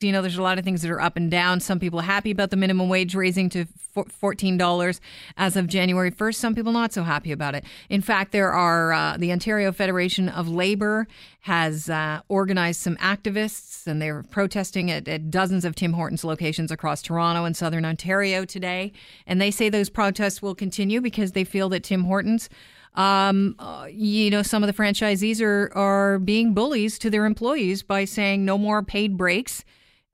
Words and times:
you 0.00 0.12
know, 0.12 0.20
there's 0.20 0.36
a 0.36 0.42
lot 0.42 0.58
of 0.58 0.64
things 0.64 0.82
that 0.82 0.90
are 0.90 1.00
up 1.00 1.16
and 1.16 1.30
down. 1.30 1.58
Some 1.58 1.80
people 1.80 2.00
happy 2.00 2.30
about 2.30 2.50
the 2.50 2.56
minimum 2.56 2.90
wage 2.90 3.14
raising 3.14 3.48
to 3.50 3.64
$14 3.94 5.00
as 5.38 5.56
of 5.56 5.68
January 5.68 6.10
1st. 6.10 6.34
Some 6.34 6.54
people 6.54 6.72
not 6.72 6.92
so 6.92 7.02
happy 7.02 7.32
about 7.32 7.54
it. 7.54 7.64
In 7.88 8.02
fact, 8.02 8.32
there 8.32 8.52
are 8.52 8.92
uh, 8.92 9.16
the 9.16 9.32
Ontario 9.32 9.72
Federation 9.72 10.28
of 10.28 10.50
Labor 10.50 11.08
has 11.40 11.88
uh, 11.88 12.20
organized 12.28 12.80
some 12.80 12.96
activists, 12.96 13.86
and 13.86 14.02
they're 14.02 14.22
protesting 14.24 14.90
at, 14.90 15.08
at 15.08 15.30
dozens 15.30 15.64
of 15.64 15.74
Tim 15.74 15.94
Hortons 15.94 16.24
locations 16.24 16.70
across 16.70 17.00
Toronto 17.00 17.46
and 17.46 17.56
Southern 17.56 17.86
Ontario 17.86 18.44
today. 18.44 18.92
And 19.26 19.40
they 19.40 19.50
say 19.50 19.70
those 19.70 19.88
protests 19.88 20.42
will 20.42 20.54
continue 20.54 21.00
because 21.00 21.32
they 21.32 21.44
feel 21.44 21.70
that 21.70 21.84
Tim 21.84 22.04
Hortons 22.04 22.50
um, 22.96 23.56
uh, 23.58 23.88
you 23.90 24.30
know, 24.30 24.42
some 24.42 24.62
of 24.62 24.66
the 24.68 24.72
franchisees 24.72 25.42
are, 25.42 25.70
are 25.76 26.18
being 26.18 26.54
bullies 26.54 26.98
to 27.00 27.10
their 27.10 27.26
employees 27.26 27.82
by 27.82 28.06
saying 28.06 28.42
no 28.42 28.56
more 28.56 28.82
paid 28.82 29.18
breaks 29.18 29.64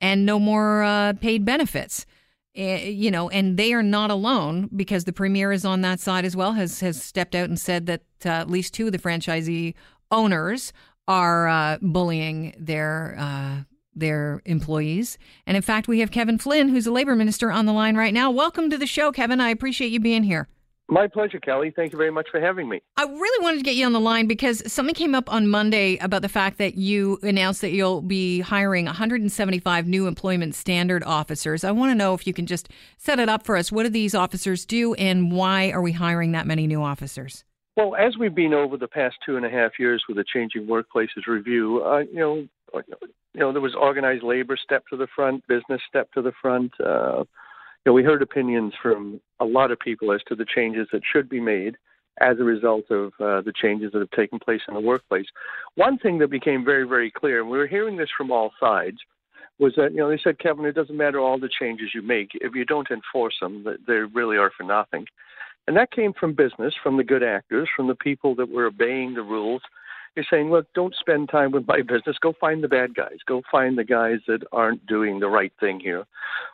and 0.02 0.26
no 0.26 0.38
more 0.38 0.82
uh, 0.82 1.14
paid 1.14 1.46
benefits. 1.46 2.04
Uh, 2.58 2.62
you 2.62 3.10
know, 3.10 3.30
and 3.30 3.56
they 3.56 3.72
are 3.72 3.82
not 3.82 4.10
alone 4.10 4.68
because 4.76 5.04
the 5.04 5.12
premier 5.12 5.52
is 5.52 5.64
on 5.64 5.80
that 5.80 6.00
side 6.00 6.26
as 6.26 6.36
well. 6.36 6.52
has 6.52 6.80
has 6.80 7.02
stepped 7.02 7.34
out 7.34 7.48
and 7.48 7.58
said 7.58 7.86
that 7.86 8.02
uh, 8.26 8.28
at 8.28 8.50
least 8.50 8.74
two 8.74 8.86
of 8.86 8.92
the 8.92 8.98
franchisee 8.98 9.72
owners 10.10 10.74
are 11.08 11.48
uh, 11.48 11.78
bullying 11.80 12.54
their 12.58 13.16
uh, 13.18 13.62
their 13.94 14.42
employees. 14.44 15.16
And 15.46 15.56
in 15.56 15.62
fact, 15.62 15.88
we 15.88 16.00
have 16.00 16.10
Kevin 16.10 16.36
Flynn, 16.36 16.68
who's 16.68 16.86
a 16.86 16.92
labor 16.92 17.16
minister, 17.16 17.50
on 17.50 17.64
the 17.64 17.72
line 17.72 17.96
right 17.96 18.12
now. 18.12 18.30
Welcome 18.30 18.68
to 18.68 18.76
the 18.76 18.86
show, 18.86 19.12
Kevin. 19.12 19.40
I 19.40 19.48
appreciate 19.48 19.92
you 19.92 20.00
being 20.00 20.24
here. 20.24 20.46
My 20.92 21.06
pleasure, 21.06 21.40
Kelly. 21.40 21.72
Thank 21.74 21.92
you 21.92 21.96
very 21.96 22.10
much 22.10 22.28
for 22.30 22.38
having 22.38 22.68
me. 22.68 22.82
I 22.98 23.04
really 23.04 23.42
wanted 23.42 23.56
to 23.56 23.62
get 23.62 23.76
you 23.76 23.86
on 23.86 23.94
the 23.94 24.00
line 24.00 24.26
because 24.26 24.70
something 24.70 24.94
came 24.94 25.14
up 25.14 25.32
on 25.32 25.48
Monday 25.48 25.96
about 25.96 26.20
the 26.20 26.28
fact 26.28 26.58
that 26.58 26.74
you 26.74 27.18
announced 27.22 27.62
that 27.62 27.70
you'll 27.70 28.02
be 28.02 28.40
hiring 28.40 28.84
175 28.84 29.86
new 29.86 30.06
employment 30.06 30.54
standard 30.54 31.02
officers. 31.02 31.64
I 31.64 31.70
want 31.70 31.92
to 31.92 31.94
know 31.94 32.12
if 32.12 32.26
you 32.26 32.34
can 32.34 32.44
just 32.44 32.68
set 32.98 33.18
it 33.18 33.30
up 33.30 33.46
for 33.46 33.56
us. 33.56 33.72
What 33.72 33.84
do 33.84 33.88
these 33.88 34.14
officers 34.14 34.66
do, 34.66 34.92
and 34.94 35.32
why 35.32 35.70
are 35.70 35.80
we 35.80 35.92
hiring 35.92 36.32
that 36.32 36.46
many 36.46 36.66
new 36.66 36.82
officers? 36.82 37.42
Well, 37.74 37.96
as 37.96 38.18
we've 38.18 38.34
been 38.34 38.52
over 38.52 38.76
the 38.76 38.86
past 38.86 39.16
two 39.24 39.38
and 39.38 39.46
a 39.46 39.50
half 39.50 39.78
years 39.78 40.04
with 40.06 40.18
the 40.18 40.24
Changing 40.30 40.66
Workplaces 40.66 41.26
Review, 41.26 41.82
uh, 41.82 42.00
you 42.00 42.18
know, 42.18 42.34
you 42.74 43.40
know, 43.40 43.50
there 43.50 43.62
was 43.62 43.74
organized 43.74 44.24
labor 44.24 44.58
step 44.62 44.84
to 44.90 44.98
the 44.98 45.06
front, 45.16 45.46
business 45.46 45.80
step 45.88 46.12
to 46.12 46.20
the 46.20 46.32
front. 46.42 46.72
Uh, 46.78 47.24
know, 47.90 47.92
we 47.92 48.02
heard 48.02 48.22
opinions 48.22 48.72
from 48.80 49.20
a 49.40 49.44
lot 49.44 49.70
of 49.70 49.78
people 49.78 50.12
as 50.12 50.20
to 50.28 50.34
the 50.34 50.44
changes 50.44 50.88
that 50.92 51.02
should 51.10 51.28
be 51.28 51.40
made 51.40 51.76
as 52.20 52.38
a 52.38 52.44
result 52.44 52.90
of 52.90 53.12
uh, 53.20 53.40
the 53.40 53.52
changes 53.60 53.92
that 53.92 54.00
have 54.00 54.10
taken 54.10 54.38
place 54.38 54.60
in 54.68 54.74
the 54.74 54.80
workplace. 54.80 55.26
One 55.76 55.98
thing 55.98 56.18
that 56.18 56.30
became 56.30 56.64
very, 56.64 56.86
very 56.86 57.10
clear, 57.10 57.40
and 57.40 57.50
we 57.50 57.58
were 57.58 57.66
hearing 57.66 57.96
this 57.96 58.10
from 58.16 58.30
all 58.30 58.52
sides, 58.60 58.98
was 59.58 59.72
that 59.76 59.92
you 59.92 59.98
know 59.98 60.08
they 60.08 60.20
said, 60.22 60.38
Kevin, 60.38 60.64
it 60.64 60.74
doesn't 60.74 60.96
matter 60.96 61.20
all 61.20 61.38
the 61.38 61.48
changes 61.60 61.90
you 61.94 62.02
make 62.02 62.30
if 62.34 62.54
you 62.54 62.64
don't 62.64 62.90
enforce 62.90 63.34
them, 63.40 63.64
they 63.86 63.94
really 63.94 64.36
are 64.36 64.50
for 64.56 64.64
nothing. 64.64 65.06
And 65.68 65.76
that 65.76 65.92
came 65.92 66.12
from 66.12 66.34
business, 66.34 66.74
from 66.82 66.96
the 66.96 67.04
good 67.04 67.22
actors, 67.22 67.68
from 67.74 67.86
the 67.86 67.94
people 67.94 68.34
that 68.34 68.48
were 68.48 68.66
obeying 68.66 69.14
the 69.14 69.22
rules, 69.22 69.62
you're 70.14 70.26
saying, 70.30 70.50
look, 70.50 70.66
don't 70.74 70.94
spend 70.98 71.30
time 71.30 71.52
with 71.52 71.66
my 71.66 71.80
business. 71.80 72.16
Go 72.20 72.34
find 72.38 72.62
the 72.62 72.68
bad 72.68 72.94
guys. 72.94 73.18
Go 73.26 73.42
find 73.50 73.78
the 73.78 73.84
guys 73.84 74.18
that 74.26 74.42
aren't 74.52 74.86
doing 74.86 75.20
the 75.20 75.28
right 75.28 75.52
thing 75.58 75.80
here. 75.80 76.04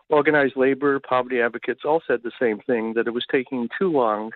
Organized 0.08 0.56
labor, 0.56 1.00
poverty 1.00 1.40
advocates 1.40 1.80
all 1.84 2.02
said 2.06 2.20
the 2.22 2.32
same 2.40 2.60
thing 2.60 2.94
that 2.94 3.06
it 3.06 3.14
was 3.14 3.26
taking 3.30 3.68
too 3.78 3.90
long 3.90 4.30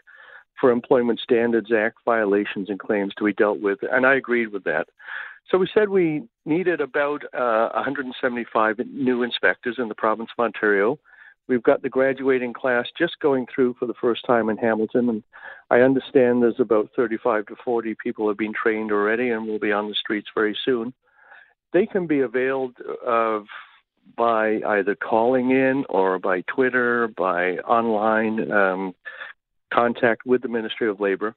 for 0.60 0.70
Employment 0.70 1.20
Standards 1.20 1.70
Act 1.72 1.98
violations 2.04 2.68
and 2.68 2.78
claims 2.78 3.14
to 3.16 3.24
be 3.24 3.32
dealt 3.32 3.60
with. 3.60 3.78
And 3.90 4.06
I 4.06 4.16
agreed 4.16 4.52
with 4.52 4.64
that. 4.64 4.88
So 5.50 5.58
we 5.58 5.68
said 5.72 5.88
we 5.88 6.22
needed 6.44 6.80
about 6.80 7.24
uh, 7.34 7.70
175 7.74 8.78
new 8.92 9.22
inspectors 9.22 9.76
in 9.78 9.88
the 9.88 9.94
province 9.94 10.30
of 10.36 10.44
Ontario. 10.44 10.98
We've 11.48 11.62
got 11.62 11.82
the 11.82 11.88
graduating 11.88 12.52
class 12.52 12.86
just 12.96 13.18
going 13.20 13.46
through 13.52 13.74
for 13.78 13.86
the 13.86 13.94
first 14.00 14.24
time 14.26 14.48
in 14.48 14.56
Hamilton, 14.56 15.08
and 15.08 15.22
I 15.70 15.80
understand 15.80 16.42
there's 16.42 16.60
about 16.60 16.90
35 16.96 17.46
to 17.46 17.56
40 17.64 17.96
people 18.02 18.28
have 18.28 18.38
been 18.38 18.52
trained 18.54 18.92
already 18.92 19.30
and 19.30 19.46
will 19.46 19.58
be 19.58 19.72
on 19.72 19.88
the 19.88 19.94
streets 19.94 20.28
very 20.34 20.56
soon. 20.64 20.94
They 21.72 21.86
can 21.86 22.06
be 22.06 22.20
availed 22.20 22.76
of 23.04 23.46
by 24.16 24.60
either 24.66 24.94
calling 24.94 25.50
in 25.50 25.84
or 25.88 26.18
by 26.18 26.42
Twitter, 26.42 27.08
by 27.08 27.56
online 27.58 28.50
um, 28.50 28.94
contact 29.72 30.26
with 30.26 30.42
the 30.42 30.48
Ministry 30.48 30.88
of 30.88 31.00
Labor. 31.00 31.34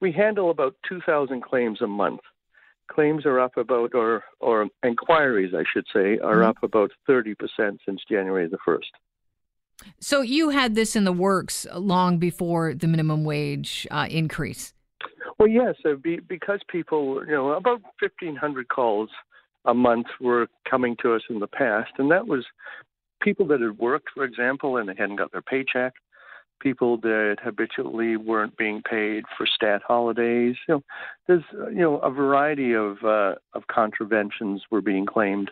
We 0.00 0.12
handle 0.12 0.50
about 0.50 0.74
2,000 0.88 1.42
claims 1.42 1.80
a 1.80 1.86
month. 1.86 2.20
Claims 2.90 3.24
are 3.24 3.40
up 3.40 3.56
about, 3.56 3.94
or, 3.94 4.24
or 4.40 4.68
inquiries, 4.84 5.54
I 5.54 5.64
should 5.72 5.86
say, 5.92 6.18
are 6.18 6.36
mm-hmm. 6.36 6.48
up 6.48 6.56
about 6.62 6.90
30% 7.08 7.34
since 7.84 8.02
January 8.08 8.48
the 8.48 8.58
1st. 8.66 8.90
So 10.00 10.20
you 10.20 10.50
had 10.50 10.74
this 10.74 10.96
in 10.96 11.04
the 11.04 11.12
works 11.12 11.66
long 11.74 12.18
before 12.18 12.74
the 12.74 12.86
minimum 12.86 13.24
wage 13.24 13.86
uh, 13.90 14.06
increase. 14.10 14.74
Well, 15.38 15.48
yes, 15.48 15.74
uh, 15.84 15.94
be, 15.94 16.20
because 16.20 16.60
people, 16.68 17.24
you 17.26 17.32
know, 17.32 17.52
about 17.52 17.82
fifteen 17.98 18.36
hundred 18.36 18.68
calls 18.68 19.10
a 19.64 19.74
month 19.74 20.06
were 20.20 20.48
coming 20.68 20.96
to 21.02 21.14
us 21.14 21.22
in 21.28 21.38
the 21.38 21.46
past, 21.46 21.90
and 21.98 22.10
that 22.10 22.26
was 22.26 22.44
people 23.20 23.46
that 23.46 23.60
had 23.60 23.78
worked, 23.78 24.08
for 24.14 24.24
example, 24.24 24.76
and 24.76 24.88
they 24.88 24.94
hadn't 24.96 25.16
got 25.16 25.32
their 25.32 25.42
paycheck. 25.42 25.94
People 26.60 26.96
that 26.98 27.38
habitually 27.42 28.16
weren't 28.16 28.56
being 28.56 28.82
paid 28.88 29.24
for 29.36 29.46
stat 29.46 29.82
holidays. 29.84 30.54
You 30.68 30.74
know, 30.74 30.82
there's 31.26 31.44
you 31.52 31.80
know 31.80 31.98
a 31.98 32.10
variety 32.10 32.72
of 32.72 32.98
uh, 33.04 33.34
of 33.54 33.66
contraventions 33.66 34.62
were 34.70 34.80
being 34.80 35.06
claimed 35.06 35.50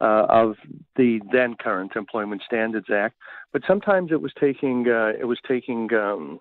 uh, 0.00 0.26
of 0.28 0.56
the 0.96 1.20
then 1.32 1.54
current 1.54 1.92
Employment 1.96 2.42
Standards 2.46 2.88
Act. 2.92 3.16
But 3.52 3.62
sometimes 3.66 4.12
it 4.12 4.20
was 4.20 4.32
taking 4.38 4.86
uh, 4.88 5.12
it 5.18 5.24
was 5.24 5.38
taking 5.46 5.92
um, 5.94 6.40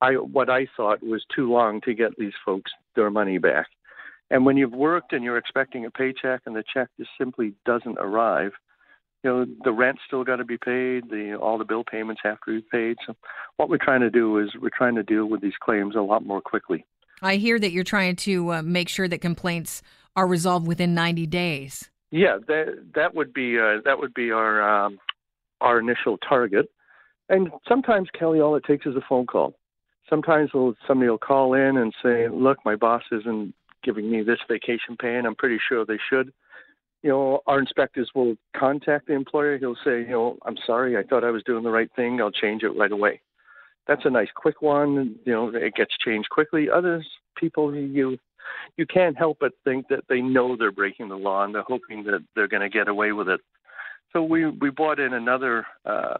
I 0.00 0.12
what 0.12 0.50
I 0.50 0.66
thought 0.76 1.02
was 1.02 1.24
too 1.34 1.50
long 1.50 1.80
to 1.82 1.94
get 1.94 2.16
these 2.18 2.34
folks 2.44 2.70
their 2.94 3.10
money 3.10 3.38
back. 3.38 3.66
And 4.30 4.46
when 4.46 4.56
you've 4.56 4.72
worked 4.72 5.12
and 5.12 5.22
you're 5.22 5.38
expecting 5.38 5.84
a 5.84 5.90
paycheck 5.90 6.42
and 6.46 6.56
the 6.56 6.64
check 6.72 6.88
just 6.98 7.10
simply 7.18 7.54
doesn't 7.66 7.98
arrive, 7.98 8.52
you 9.22 9.30
know 9.30 9.46
the 9.64 9.72
rent's 9.72 10.02
still 10.06 10.24
got 10.24 10.36
to 10.36 10.44
be 10.44 10.58
paid, 10.58 11.08
the 11.10 11.36
all 11.40 11.58
the 11.58 11.64
bill 11.64 11.84
payments 11.84 12.20
have 12.24 12.38
to 12.46 12.60
be 12.60 12.66
paid. 12.70 12.96
So 13.06 13.14
what 13.56 13.68
we're 13.68 13.78
trying 13.78 14.00
to 14.00 14.10
do 14.10 14.38
is 14.38 14.50
we're 14.60 14.70
trying 14.70 14.94
to 14.96 15.02
deal 15.02 15.26
with 15.26 15.40
these 15.40 15.56
claims 15.62 15.96
a 15.96 16.00
lot 16.00 16.24
more 16.24 16.40
quickly. 16.40 16.84
I 17.22 17.36
hear 17.36 17.58
that 17.58 17.72
you're 17.72 17.84
trying 17.84 18.16
to 18.16 18.52
uh, 18.54 18.62
make 18.62 18.88
sure 18.88 19.08
that 19.08 19.20
complaints 19.20 19.82
are 20.16 20.26
resolved 20.26 20.66
within 20.66 20.94
90 20.94 21.26
days. 21.26 21.90
Yeah, 22.14 22.38
that 22.46 22.66
that 22.94 23.12
would 23.16 23.34
be 23.34 23.58
uh, 23.58 23.80
that 23.84 23.98
would 23.98 24.14
be 24.14 24.30
our 24.30 24.62
um, 24.62 25.00
our 25.60 25.80
initial 25.80 26.16
target. 26.18 26.66
And 27.28 27.50
sometimes 27.68 28.08
Kelly, 28.16 28.40
all 28.40 28.54
it 28.54 28.62
takes 28.62 28.86
is 28.86 28.94
a 28.94 29.00
phone 29.08 29.26
call. 29.26 29.54
Sometimes 30.08 30.50
we'll, 30.54 30.74
somebody 30.86 31.10
will 31.10 31.18
call 31.18 31.54
in 31.54 31.76
and 31.76 31.92
say, 32.04 32.28
"Look, 32.28 32.58
my 32.64 32.76
boss 32.76 33.02
isn't 33.10 33.52
giving 33.82 34.08
me 34.08 34.22
this 34.22 34.38
vacation 34.48 34.96
pay, 34.96 35.16
and 35.16 35.26
I'm 35.26 35.34
pretty 35.34 35.58
sure 35.68 35.84
they 35.84 35.98
should." 36.08 36.32
You 37.02 37.10
know, 37.10 37.40
our 37.48 37.58
inspectors 37.58 38.08
will 38.14 38.36
contact 38.56 39.08
the 39.08 39.14
employer. 39.14 39.58
He'll 39.58 39.74
say, 39.84 40.02
"You 40.02 40.10
know, 40.10 40.38
I'm 40.46 40.56
sorry. 40.64 40.96
I 40.96 41.02
thought 41.02 41.24
I 41.24 41.32
was 41.32 41.42
doing 41.42 41.64
the 41.64 41.70
right 41.72 41.90
thing. 41.96 42.20
I'll 42.20 42.30
change 42.30 42.62
it 42.62 42.78
right 42.78 42.92
away." 42.92 43.22
That's 43.88 44.04
a 44.04 44.10
nice 44.10 44.30
quick 44.36 44.62
one. 44.62 45.16
You 45.24 45.32
know, 45.32 45.48
it 45.48 45.74
gets 45.74 45.96
changed 45.98 46.30
quickly. 46.30 46.70
Others 46.70 47.08
people 47.36 47.74
you 47.74 48.18
you 48.76 48.86
can't 48.86 49.16
help 49.16 49.38
but 49.40 49.52
think 49.64 49.88
that 49.88 50.04
they 50.08 50.20
know 50.20 50.56
they're 50.56 50.72
breaking 50.72 51.08
the 51.08 51.16
law 51.16 51.44
and 51.44 51.54
they're 51.54 51.62
hoping 51.62 52.04
that 52.04 52.24
they're 52.34 52.48
going 52.48 52.62
to 52.62 52.68
get 52.68 52.88
away 52.88 53.12
with 53.12 53.28
it. 53.28 53.40
So 54.12 54.22
we 54.22 54.46
we 54.46 54.70
brought 54.70 55.00
in 55.00 55.12
another 55.12 55.66
uh, 55.84 56.18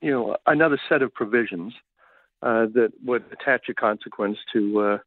you 0.00 0.10
know 0.10 0.36
another 0.46 0.78
set 0.88 1.02
of 1.02 1.12
provisions 1.12 1.74
uh, 2.42 2.66
that 2.74 2.92
would 3.04 3.24
attach 3.32 3.68
a 3.68 3.74
consequence 3.74 4.38
to 4.52 4.80
uh, 4.80 4.98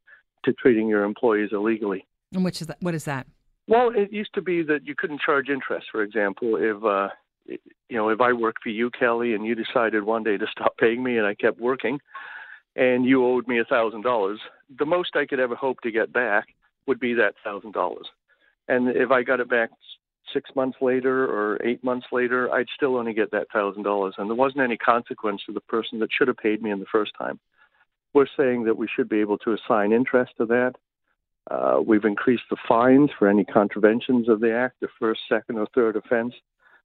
to 0.45 0.53
treating 0.53 0.87
your 0.87 1.03
employees 1.03 1.49
illegally. 1.51 2.05
And 2.33 2.43
which 2.43 2.61
is 2.61 2.67
that? 2.67 2.77
What 2.81 2.93
is 2.93 3.05
that? 3.05 3.27
Well, 3.67 3.91
it 3.95 4.11
used 4.11 4.33
to 4.33 4.41
be 4.41 4.63
that 4.63 4.85
you 4.85 4.95
couldn't 4.97 5.21
charge 5.21 5.49
interest. 5.49 5.87
For 5.91 6.01
example, 6.01 6.55
if 6.57 6.83
uh, 6.83 7.09
you 7.45 7.97
know 7.97 8.09
if 8.09 8.21
I 8.21 8.33
worked 8.33 8.63
for 8.63 8.69
you, 8.69 8.89
Kelly, 8.91 9.33
and 9.33 9.45
you 9.45 9.55
decided 9.55 10.03
one 10.03 10.23
day 10.23 10.37
to 10.37 10.45
stop 10.51 10.77
paying 10.77 11.03
me, 11.03 11.17
and 11.17 11.25
I 11.25 11.35
kept 11.35 11.59
working, 11.59 11.99
and 12.79 13.05
you 13.05 13.25
owed 13.25 13.45
me 13.45 13.59
a 13.59 13.65
thousand 13.65 14.03
dollars, 14.03 14.39
the 14.79 14.85
most 14.85 15.15
I 15.15 15.25
could 15.25 15.39
ever 15.39 15.53
hope 15.53 15.81
to 15.81 15.91
get 15.91 16.13
back 16.13 16.47
would 16.87 16.99
be 16.99 17.13
that 17.15 17.35
thousand 17.43 17.73
dollars. 17.73 18.07
And 18.69 18.95
if 18.95 19.11
I 19.11 19.21
got 19.21 19.41
it 19.41 19.49
back 19.49 19.69
six 20.33 20.49
months 20.55 20.77
later 20.81 21.25
or 21.25 21.59
eight 21.61 21.83
months 21.83 22.07
later, 22.13 22.49
I'd 22.51 22.67
still 22.73 22.95
only 22.95 23.13
get 23.13 23.31
that 23.31 23.47
thousand 23.51 23.83
dollars, 23.83 24.15
and 24.17 24.29
there 24.29 24.35
wasn't 24.35 24.63
any 24.63 24.77
consequence 24.77 25.41
to 25.45 25.53
the 25.53 25.61
person 25.61 25.99
that 25.99 26.09
should 26.17 26.29
have 26.29 26.37
paid 26.37 26.61
me 26.63 26.71
in 26.71 26.79
the 26.79 26.85
first 26.89 27.11
time. 27.17 27.37
We're 28.13 28.27
saying 28.37 28.63
that 28.63 28.77
we 28.77 28.87
should 28.87 29.09
be 29.09 29.19
able 29.19 29.37
to 29.39 29.53
assign 29.53 29.91
interest 29.91 30.31
to 30.37 30.45
that. 30.45 30.75
Uh, 31.51 31.81
we've 31.85 32.05
increased 32.05 32.43
the 32.49 32.57
fines 32.67 33.09
for 33.19 33.27
any 33.27 33.43
contraventions 33.43 34.29
of 34.29 34.39
the 34.39 34.53
act, 34.53 34.79
the 34.79 34.87
first, 34.99 35.21
second, 35.27 35.57
or 35.57 35.67
third 35.75 35.97
offense. 35.97 36.33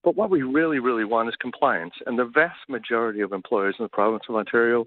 But 0.03 0.17
what 0.17 0.31
we 0.31 0.43
really, 0.43 0.81
really 0.81 1.05
want 1.05 1.31
is 1.31 1.35
compliance. 1.37 1.95
And 2.05 2.19
the 2.19 2.27
vast 2.27 2.69
majority 2.69 3.21
of 3.23 3.33
employers 3.33 3.77
in 3.79 3.85
the 3.85 3.89
province 3.89 4.25
of 4.29 4.37
Ontario 4.37 4.85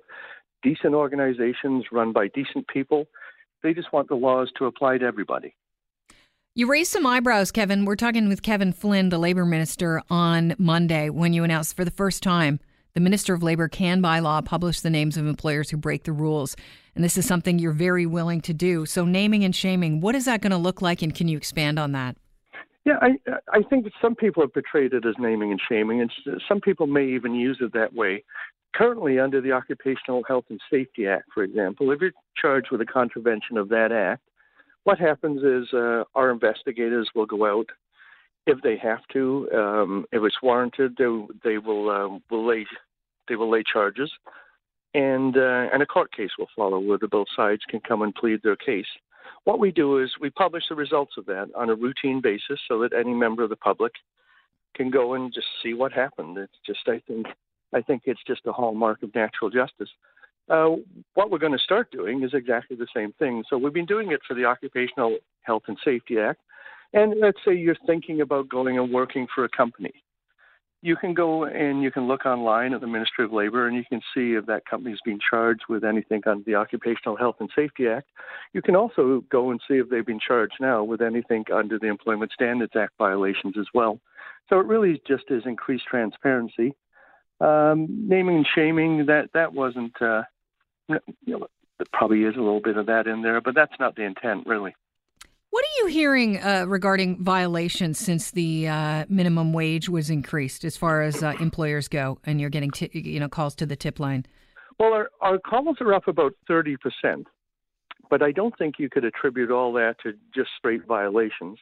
decent 0.64 0.94
organizations 0.94 1.86
run 1.92 2.14
by 2.14 2.28
decent 2.28 2.68
people. 2.68 3.08
They 3.64 3.74
just 3.74 3.92
want 3.92 4.08
the 4.10 4.16
laws 4.16 4.52
to 4.58 4.66
apply 4.66 5.00
to 5.00 5.06
everybody. 5.06 5.56
You 6.56 6.68
raised 6.68 6.92
some 6.92 7.06
eyebrows, 7.06 7.52
Kevin. 7.52 7.86
We're 7.86 7.96
talking 7.96 8.28
with 8.28 8.42
Kevin 8.42 8.74
Flynn, 8.74 9.10
the 9.10 9.20
labor 9.20 9.46
minister, 9.46 10.02
on 10.10 10.56
Monday 10.58 11.10
when 11.10 11.34
you 11.34 11.44
announced 11.44 11.76
for 11.76 11.86
the 11.86 11.92
first 11.92 12.24
time 12.24 12.60
the 12.96 13.00
minister 13.00 13.36
of 13.36 13.44
labor 13.44 13.68
can, 13.68 14.02
by 14.02 14.18
law, 14.18 14.42
publish 14.42 14.80
the 14.80 14.90
names 14.90 15.18
of 15.18 15.28
employers 15.28 15.70
who 15.70 15.78
break 15.78 16.06
the 16.06 16.12
rules. 16.12 16.56
And 16.96 17.04
this 17.04 17.16
is 17.16 17.28
something 17.28 17.60
you're 17.60 17.72
very 17.72 18.08
willing 18.08 18.42
to 18.42 18.56
do. 18.56 18.88
So, 18.88 19.06
naming 19.06 19.44
and 19.44 19.56
shaming, 19.56 20.02
what 20.02 20.16
is 20.16 20.26
that 20.26 20.42
going 20.42 20.50
to 20.50 20.58
look 20.58 20.82
like? 20.82 21.04
And 21.04 21.14
can 21.14 21.28
you 21.28 21.38
expand 21.38 21.78
on 21.78 21.92
that? 21.92 22.18
Yeah, 22.86 22.98
I 23.02 23.20
I 23.54 23.62
think 23.70 23.84
that 23.84 23.94
some 24.02 24.16
people 24.16 24.42
have 24.42 24.52
portrayed 24.52 24.94
it 24.94 25.06
as 25.06 25.14
naming 25.20 25.52
and 25.52 25.62
shaming, 25.70 26.02
and 26.02 26.12
some 26.48 26.60
people 26.60 26.88
may 26.88 27.06
even 27.06 27.36
use 27.36 27.60
it 27.62 27.74
that 27.74 27.94
way. 27.94 28.24
Currently, 28.78 29.20
under 29.20 29.42
the 29.42 29.54
Occupational 29.54 30.24
Health 30.28 30.46
and 30.50 30.62
Safety 30.70 31.08
Act, 31.08 31.30
for 31.34 31.42
example, 31.44 31.90
if 31.92 32.00
you're 32.00 32.12
charged 32.40 32.68
with 32.70 32.80
a 32.82 32.86
contravention 32.86 33.58
of 33.58 33.70
that 33.70 33.92
act, 33.92 34.22
what 34.84 35.00
happens 35.00 35.42
is 35.42 35.74
uh, 35.74 36.04
our 36.14 36.30
investigators 36.30 37.10
will 37.16 37.26
go 37.26 37.48
out 37.48 37.66
if 38.46 38.62
they 38.62 38.78
have 38.78 39.00
to, 39.14 39.50
um, 39.54 40.06
if 40.12 40.24
it's 40.24 40.42
warranted, 40.44 40.96
they, 40.98 41.26
they 41.44 41.58
will 41.58 41.90
um, 41.90 42.24
will 42.30 42.48
lay 42.48 42.66
they 43.28 43.36
will 43.36 43.50
lay 43.50 43.64
charges, 43.64 44.12
and 44.94 45.36
uh, 45.36 45.68
and 45.74 45.82
a 45.82 45.88
court 45.88 46.12
case 46.16 46.32
will 46.38 46.48
follow 46.56 46.80
where 46.80 47.00
the 47.00 47.08
both 47.08 47.28
sides 47.36 47.64
can 47.68 47.80
come 47.80 48.04
and 48.04 48.14
plead 48.14 48.42
their 48.44 48.56
case. 48.56 48.86
What 49.44 49.60
we 49.60 49.72
do 49.72 49.98
is 49.98 50.12
we 50.22 50.30
publish 50.30 50.64
the 50.70 50.76
results 50.76 51.16
of 51.18 51.26
that 51.26 51.50
on 51.56 51.70
a 51.70 51.76
routine 51.76 52.22
basis 52.22 52.60
so 52.68 52.80
that 52.82 52.94
any 52.94 53.14
member 53.14 53.44
of 53.44 53.50
the 53.50 53.56
public 53.56 53.94
can 54.76 54.92
go 54.92 55.16
and 55.16 55.34
just 55.34 55.48
see 55.64 55.74
what 55.74 55.92
happened. 55.92 56.38
It's 56.38 56.54
just 56.66 56.88
I 56.88 57.02
think 57.08 57.26
I 57.74 57.82
think 57.82 58.04
it's 58.06 58.22
just 58.26 58.42
a 58.46 58.52
hallmark 58.52 59.04
of 59.04 59.14
natural 59.14 59.50
justice. 59.50 59.90
Uh, 60.50 60.76
what 61.14 61.30
we're 61.30 61.38
going 61.38 61.52
to 61.52 61.60
start 61.60 61.92
doing 61.92 62.24
is 62.24 62.34
exactly 62.34 62.78
the 62.78 62.88
same 62.96 63.12
thing. 63.14 63.44
So 63.50 63.58
we've 63.58 63.74
been 63.74 63.86
doing 63.86 64.12
it 64.12 64.22
for 64.28 64.34
the 64.34 64.46
Occupational 64.46 65.18
Health 65.42 65.64
and 65.68 65.78
Safety 65.84 66.20
Act. 66.20 66.40
And 66.94 67.16
let's 67.20 67.40
say 67.46 67.54
you're 67.54 67.76
thinking 67.86 68.22
about 68.22 68.48
going 68.48 68.78
and 68.78 68.94
working 68.94 69.28
for 69.34 69.44
a 69.44 69.50
company. 69.50 69.92
You 70.82 70.96
can 70.96 71.14
go 71.14 71.44
and 71.44 71.82
you 71.82 71.92
can 71.92 72.08
look 72.08 72.26
online 72.26 72.74
at 72.74 72.82
the 72.82 72.88
Ministry 72.88 73.26
of 73.26 73.34
Labor 73.34 73.68
and 73.68 73.76
you 73.76 73.84
can 73.90 74.00
see 74.14 74.34
if 74.34 74.46
that 74.46 74.66
company 74.66 74.94
is 74.94 75.02
being 75.04 75.20
charged 75.28 75.64
with 75.68 75.84
anything 75.84 76.22
under 76.26 76.44
the 76.46 76.56
Occupational 76.56 77.18
Health 77.18 77.38
and 77.40 77.50
Safety 77.54 77.88
Act. 77.88 78.08
You 78.54 78.62
can 78.62 78.76
also 78.76 79.24
go 79.30 79.52
and 79.52 79.60
see 79.68 79.76
if 79.76 79.90
they've 79.90 80.06
been 80.06 80.20
charged 80.26 80.56
now 80.62 80.84
with 80.84 81.02
anything 81.02 81.44
under 81.54 81.78
the 81.78 81.88
Employment 81.88 82.32
Standards 82.32 82.74
Act 82.76 82.94
violations 82.98 83.56
as 83.60 83.66
well. 83.74 84.00
So 84.50 84.60
it 84.60 84.68
really 84.68 85.02
just 85.06 85.26
is 85.30 85.44
increased 85.46 85.86
transparency. 85.90 86.74
Um, 87.40 87.88
naming 87.90 88.38
and 88.38 88.48
shaming 88.56 89.06
that 89.06 89.30
that 89.34 89.54
wasn't 89.54 89.94
uh, 90.02 90.24
you 90.90 91.00
know, 91.26 91.48
there 91.78 91.86
probably 91.94 92.24
is 92.24 92.36
a 92.36 92.40
little 92.40 92.62
bit 92.62 92.78
of 92.78 92.88
that 92.88 93.08
in 93.08 93.22
there, 93.22 93.42
but 93.42 93.56
that's 93.56 93.74
not 93.80 93.96
the 93.96 94.04
intent, 94.04 94.46
really. 94.48 94.76
What 95.50 95.64
are 95.64 95.84
you 95.84 95.88
hearing 95.88 96.42
uh, 96.42 96.66
regarding 96.68 97.24
violations 97.24 97.98
since 97.98 98.32
the 98.32 98.68
uh, 98.68 99.06
minimum 99.10 99.54
wage 99.54 99.88
was 99.88 100.10
increased, 100.10 100.66
as 100.66 100.76
far 100.76 101.02
as 101.02 101.24
uh, 101.24 101.34
employers 101.40 101.88
go, 101.88 102.20
and 102.26 102.42
you're 102.42 102.50
getting 102.50 102.72
t- 102.72 102.90
you 102.94 103.20
know 103.20 103.30
calls 103.30 103.56
to 103.56 103.66
the 103.66 103.76
tip 103.76 104.00
line? 104.00 104.26
Well, 104.80 104.94
our, 104.94 105.10
our 105.22 105.40
calls 105.40 105.78
are 105.80 105.94
up 105.94 106.08
about 106.08 106.34
thirty 106.48 106.76
percent, 106.78 107.28
but 108.10 108.22
I 108.22 108.32
don't 108.32 108.58
think 108.58 108.76
you 108.78 108.90
could 108.90 109.06
attribute 109.06 109.50
all 109.50 109.72
that 109.74 109.96
to 110.04 110.14
just 110.36 110.50
straight 110.58 110.86
violations. 110.86 111.60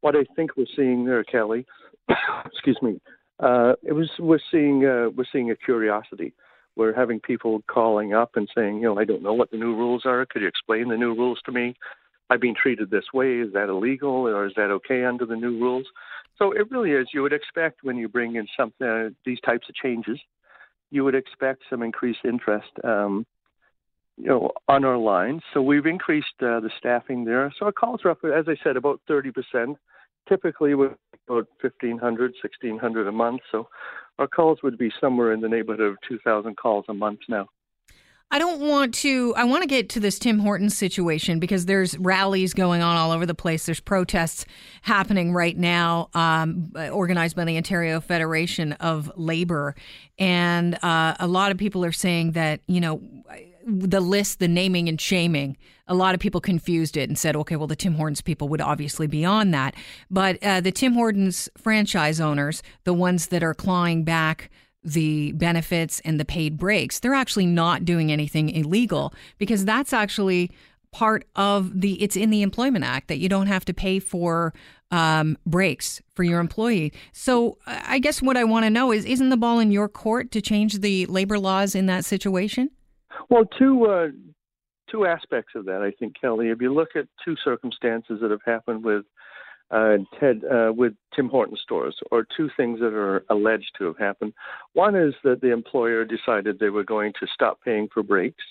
What 0.00 0.16
I 0.16 0.24
think 0.34 0.56
we're 0.56 0.66
seeing 0.76 1.04
there, 1.04 1.24
Kelly, 1.24 1.64
excuse 2.46 2.78
me, 2.82 3.00
uh, 3.40 3.74
it 3.82 3.92
was 3.92 4.10
we're 4.18 4.40
seeing 4.50 4.84
uh, 4.84 5.10
we're 5.16 5.26
seeing 5.32 5.50
a 5.50 5.56
curiosity 5.56 6.34
we're 6.78 6.94
having 6.94 7.18
people 7.18 7.60
calling 7.66 8.14
up 8.14 8.36
and 8.36 8.48
saying, 8.56 8.76
you 8.76 8.82
know, 8.82 8.98
I 8.98 9.04
don't 9.04 9.22
know 9.22 9.34
what 9.34 9.50
the 9.50 9.56
new 9.56 9.74
rules 9.74 10.02
are. 10.06 10.24
Could 10.24 10.42
you 10.42 10.48
explain 10.48 10.88
the 10.88 10.96
new 10.96 11.12
rules 11.12 11.40
to 11.44 11.52
me? 11.52 11.74
I've 12.30 12.40
been 12.40 12.54
treated 12.54 12.88
this 12.88 13.06
way. 13.12 13.38
Is 13.38 13.52
that 13.52 13.68
illegal 13.68 14.28
or 14.28 14.46
is 14.46 14.52
that 14.56 14.70
okay 14.70 15.04
under 15.04 15.26
the 15.26 15.34
new 15.34 15.58
rules? 15.58 15.86
So 16.38 16.52
it 16.52 16.70
really 16.70 16.92
is. 16.92 17.08
You 17.12 17.22
would 17.22 17.32
expect 17.32 17.82
when 17.82 17.96
you 17.96 18.08
bring 18.08 18.36
in 18.36 18.46
some 18.56 18.72
uh, 18.80 19.08
these 19.26 19.40
types 19.40 19.68
of 19.68 19.74
changes, 19.74 20.20
you 20.90 21.02
would 21.02 21.16
expect 21.16 21.62
some 21.68 21.82
increased 21.82 22.20
interest, 22.24 22.70
um, 22.84 23.26
you 24.16 24.26
know, 24.26 24.52
on 24.68 24.84
our 24.84 24.98
lines. 24.98 25.42
So 25.52 25.60
we've 25.60 25.86
increased 25.86 26.26
uh, 26.40 26.60
the 26.60 26.70
staffing 26.78 27.24
there. 27.24 27.52
So 27.58 27.66
our 27.66 27.72
calls 27.72 28.02
are 28.04 28.10
up, 28.10 28.18
as 28.24 28.44
I 28.46 28.56
said, 28.62 28.76
about 28.76 29.00
30 29.08 29.32
percent. 29.32 29.78
Typically, 30.28 30.74
we're 30.74 30.94
about 31.26 31.48
1,500, 31.60 32.00
1,600 32.00 33.06
a 33.06 33.12
month. 33.12 33.40
So 33.50 33.68
our 34.18 34.28
calls 34.28 34.58
would 34.62 34.78
be 34.78 34.90
somewhere 35.00 35.32
in 35.32 35.40
the 35.40 35.48
neighborhood 35.48 35.80
of 35.80 35.96
2,000 36.06 36.56
calls 36.56 36.84
a 36.88 36.94
month 36.94 37.20
now. 37.28 37.46
I 38.30 38.38
don't 38.38 38.60
want 38.60 38.92
to. 38.96 39.34
I 39.36 39.44
want 39.44 39.62
to 39.62 39.68
get 39.68 39.88
to 39.90 40.00
this 40.00 40.18
Tim 40.18 40.38
Hortons 40.38 40.76
situation 40.76 41.38
because 41.38 41.64
there's 41.64 41.96
rallies 41.98 42.52
going 42.52 42.82
on 42.82 42.96
all 42.96 43.10
over 43.10 43.24
the 43.24 43.34
place. 43.34 43.64
There's 43.64 43.80
protests 43.80 44.44
happening 44.82 45.32
right 45.32 45.56
now, 45.56 46.10
um, 46.12 46.72
organized 46.92 47.36
by 47.36 47.44
the 47.44 47.56
Ontario 47.56 48.00
Federation 48.00 48.72
of 48.74 49.10
Labor, 49.16 49.74
and 50.18 50.74
uh, 50.84 51.14
a 51.18 51.26
lot 51.26 51.52
of 51.52 51.56
people 51.56 51.84
are 51.86 51.92
saying 51.92 52.32
that 52.32 52.60
you 52.66 52.82
know 52.82 53.00
the 53.66 54.00
list, 54.00 54.40
the 54.40 54.48
naming 54.48 54.88
and 54.88 55.00
shaming, 55.00 55.56
a 55.86 55.94
lot 55.94 56.14
of 56.14 56.20
people 56.20 56.40
confused 56.40 56.96
it 56.96 57.08
and 57.08 57.18
said, 57.18 57.36
okay, 57.36 57.56
well, 57.56 57.66
the 57.66 57.76
Tim 57.76 57.94
Hortons 57.94 58.20
people 58.20 58.48
would 58.48 58.60
obviously 58.60 59.06
be 59.06 59.24
on 59.24 59.50
that. 59.50 59.74
But 60.10 60.42
uh, 60.42 60.60
the 60.60 60.72
Tim 60.72 60.94
Hortons 60.94 61.48
franchise 61.56 62.20
owners, 62.20 62.62
the 62.84 62.94
ones 62.94 63.28
that 63.28 63.42
are 63.42 63.54
clawing 63.54 64.04
back 64.04 64.50
the 64.92 65.32
benefits 65.32 66.00
and 66.00 66.18
the 66.18 66.24
paid 66.24 66.56
breaks, 66.56 67.00
they're 67.00 67.14
actually 67.14 67.46
not 67.46 67.84
doing 67.84 68.12
anything 68.12 68.50
illegal 68.50 69.12
because 69.38 69.64
that's 69.64 69.92
actually 69.92 70.50
part 70.90 71.24
of 71.36 71.80
the 71.80 72.02
it's 72.02 72.16
in 72.16 72.30
the 72.30 72.42
employment 72.42 72.84
act 72.84 73.08
that 73.08 73.18
you 73.18 73.28
don't 73.28 73.46
have 73.46 73.64
to 73.64 73.74
pay 73.74 73.98
for 73.98 74.54
um, 74.90 75.36
breaks 75.44 76.00
for 76.14 76.22
your 76.22 76.40
employee. 76.40 76.92
So 77.12 77.58
i 77.66 77.98
guess 77.98 78.22
what 78.22 78.36
i 78.36 78.44
want 78.44 78.64
to 78.64 78.70
know 78.70 78.90
is 78.92 79.04
isn't 79.04 79.28
the 79.28 79.36
ball 79.36 79.58
in 79.58 79.70
your 79.70 79.88
court 79.88 80.30
to 80.30 80.40
change 80.40 80.80
the 80.80 81.04
labor 81.06 81.38
laws 81.38 81.74
in 81.74 81.86
that 81.86 82.04
situation? 82.04 82.70
Well, 83.28 83.44
two 83.58 83.84
uh, 83.84 84.08
two 84.90 85.06
aspects 85.06 85.52
of 85.54 85.66
that, 85.66 85.82
I 85.82 85.90
think, 85.90 86.14
Kelly. 86.20 86.48
If 86.48 86.60
you 86.60 86.72
look 86.72 86.90
at 86.96 87.06
two 87.24 87.36
circumstances 87.44 88.20
that 88.22 88.30
have 88.30 88.42
happened 88.44 88.84
with 88.84 89.04
uh, 89.70 89.96
Ted 90.18 90.42
uh, 90.44 90.72
with 90.74 90.94
Tim 91.14 91.28
Horton 91.28 91.56
stores, 91.62 91.96
or 92.10 92.26
two 92.36 92.48
things 92.56 92.80
that 92.80 92.94
are 92.94 93.24
alleged 93.28 93.72
to 93.78 93.84
have 93.84 93.98
happened. 93.98 94.32
One 94.72 94.94
is 94.96 95.14
that 95.24 95.40
the 95.40 95.52
employer 95.52 96.04
decided 96.04 96.58
they 96.58 96.70
were 96.70 96.84
going 96.84 97.12
to 97.20 97.26
stop 97.32 97.60
paying 97.64 97.88
for 97.92 98.02
breaks, 98.02 98.44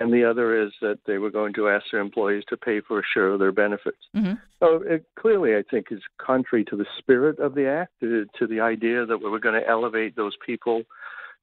and 0.00 0.12
the 0.12 0.24
other 0.24 0.60
is 0.60 0.72
that 0.80 0.98
they 1.06 1.18
were 1.18 1.30
going 1.30 1.54
to 1.54 1.68
ask 1.68 1.86
their 1.90 2.00
employees 2.00 2.44
to 2.48 2.56
pay 2.56 2.80
for 2.80 2.98
a 2.98 3.02
share 3.12 3.28
of 3.28 3.38
their 3.40 3.52
benefits. 3.52 3.98
Mm-hmm. 4.14 4.34
So 4.60 4.82
it 4.86 5.04
clearly, 5.18 5.56
I 5.56 5.62
think, 5.68 5.86
is 5.90 6.00
contrary 6.18 6.64
to 6.66 6.76
the 6.76 6.86
spirit 6.98 7.38
of 7.38 7.54
the 7.54 7.68
act, 7.68 7.92
to, 8.00 8.26
to 8.38 8.46
the 8.46 8.60
idea 8.60 9.06
that 9.06 9.18
we 9.18 9.30
were 9.30 9.40
going 9.40 9.60
to 9.60 9.68
elevate 9.68 10.16
those 10.16 10.36
people 10.44 10.82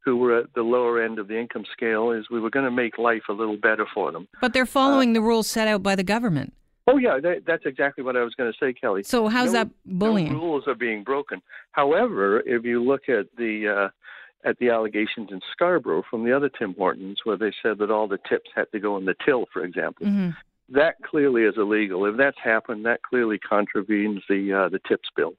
who 0.04 0.18
were 0.18 0.40
at 0.40 0.54
the 0.56 0.64
lower 0.64 1.02
end 1.02 1.20
of 1.20 1.28
the 1.28 1.40
income 1.40 1.64
scale 1.72 2.12
is 2.12 2.26
we 2.30 2.40
were 2.40 2.50
going 2.50 2.66
to 2.66 2.72
make 2.72 2.98
life 2.98 3.24
a 3.30 3.34
little 3.34 3.58
better 3.58 3.86
for 3.94 4.12
them. 4.12 4.28
But 4.42 4.54
they're 4.54 4.66
following 4.66 5.12
uh, 5.12 5.14
the 5.14 5.22
rules 5.22 5.48
set 5.48 5.68
out 5.68 5.84
by 5.84 5.96
the 5.96 6.04
government. 6.04 6.54
Oh 6.92 6.98
yeah, 6.98 7.20
that, 7.22 7.44
that's 7.48 7.66
exactly 7.66 8.04
what 8.04 8.18
I 8.18 8.24
was 8.24 8.36
going 8.36 8.52
to 8.52 8.58
say, 8.60 8.74
Kelly. 8.74 9.04
So 9.04 9.30
how's 9.30 9.54
no, 9.54 9.60
that 9.60 9.70
bullying? 9.86 10.34
No 10.34 10.40
rules 10.40 10.68
are 10.68 10.76
being 10.76 11.04
broken. 11.04 11.42
However, 11.72 12.42
if 12.46 12.66
you 12.66 12.84
look 12.84 13.08
at 13.08 13.28
the 13.38 13.90
uh, 13.90 14.48
at 14.48 14.58
the 14.60 14.70
allegations 14.70 15.30
in 15.32 15.40
Scarborough 15.54 16.04
from 16.10 16.26
the 16.26 16.36
other 16.36 16.50
Tim 16.50 16.76
Hortons, 16.78 17.20
where 17.24 17.38
they 17.38 17.54
said 17.64 17.78
that 17.78 17.92
all 17.92 18.10
the 18.10 18.20
tips 18.28 18.50
had 18.54 18.66
to 18.74 18.80
go 18.80 18.98
in 18.98 19.06
the 19.06 19.16
till, 19.24 19.46
for 19.54 19.64
example, 19.64 20.06
mm-hmm. 20.06 20.32
that 20.76 20.96
clearly 21.04 21.44
is 21.44 21.54
illegal. 21.58 22.06
If 22.06 22.18
that's 22.18 22.38
happened, 22.44 22.86
that 22.86 23.04
clearly 23.04 23.40
contravenes 23.40 24.22
the 24.28 24.52
uh, 24.66 24.70
the 24.70 24.82
tips 24.86 25.10
bill 25.16 25.36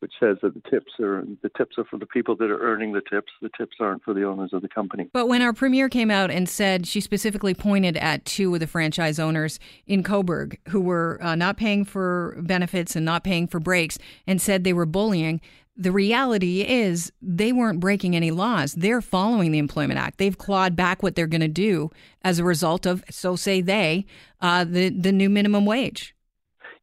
which 0.00 0.12
says 0.18 0.38
that 0.42 0.54
the 0.54 0.70
tips 0.70 0.92
are 0.98 1.24
the 1.42 1.50
tips 1.56 1.78
are 1.78 1.84
for 1.84 1.98
the 1.98 2.06
people 2.06 2.34
that 2.36 2.50
are 2.50 2.58
earning 2.60 2.92
the 2.92 3.02
tips. 3.08 3.32
The 3.40 3.50
tips 3.56 3.76
aren't 3.80 4.02
for 4.02 4.14
the 4.14 4.24
owners 4.24 4.52
of 4.52 4.62
the 4.62 4.68
company. 4.68 5.08
But 5.12 5.26
when 5.28 5.42
our 5.42 5.52
premier 5.52 5.88
came 5.88 6.10
out 6.10 6.30
and 6.30 6.48
said 6.48 6.86
she 6.86 7.00
specifically 7.00 7.54
pointed 7.54 7.96
at 7.98 8.24
two 8.24 8.52
of 8.54 8.60
the 8.60 8.66
franchise 8.66 9.18
owners 9.18 9.60
in 9.86 10.02
Cobourg 10.02 10.56
who 10.68 10.80
were 10.80 11.18
uh, 11.22 11.34
not 11.34 11.56
paying 11.56 11.84
for 11.84 12.36
benefits 12.42 12.96
and 12.96 13.04
not 13.04 13.24
paying 13.24 13.46
for 13.46 13.60
breaks, 13.60 13.98
and 14.26 14.40
said 14.40 14.64
they 14.64 14.72
were 14.72 14.86
bullying. 14.86 15.40
The 15.76 15.92
reality 15.92 16.62
is 16.62 17.10
they 17.22 17.52
weren't 17.52 17.80
breaking 17.80 18.14
any 18.14 18.30
laws. 18.30 18.74
They're 18.74 19.00
following 19.00 19.50
the 19.50 19.58
Employment 19.58 19.98
Act. 19.98 20.18
They've 20.18 20.36
clawed 20.36 20.76
back 20.76 21.02
what 21.02 21.14
they're 21.14 21.26
going 21.26 21.40
to 21.40 21.48
do 21.48 21.90
as 22.22 22.38
a 22.38 22.44
result 22.44 22.84
of, 22.84 23.02
so 23.08 23.36
say 23.36 23.62
they, 23.62 24.04
uh, 24.40 24.64
the 24.64 24.90
the 24.90 25.12
new 25.12 25.30
minimum 25.30 25.64
wage. 25.64 26.14